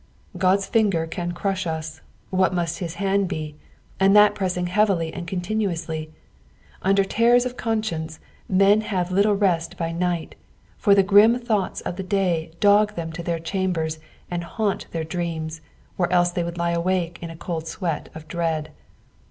[0.35, 1.79] Qod's finger can crush ua—
[2.33, 3.53] wbat must his band be,
[3.99, 6.09] and that pressing hcaviljr and continuouslj!
[6.81, 8.19] Under terrors of conscience,
[8.49, 10.33] men have little rest b; night,
[10.79, 13.99] for the grim thoughts of the daj dog them to their chambers
[14.31, 15.61] and haunt their dreams,
[15.99, 18.71] or else thej lie awake in a cold sweat uf dread.